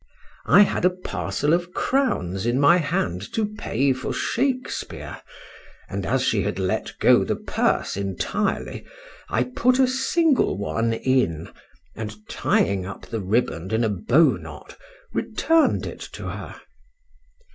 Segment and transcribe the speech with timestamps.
[0.47, 5.21] I had a parcel of crowns in my hand to pay for Shakespeare;
[5.87, 8.83] and, as she had let go the purse entirely,
[9.29, 11.51] I put a single one in;
[11.95, 14.75] and, tying up the riband in a bow knot,
[15.13, 16.59] returned it to her.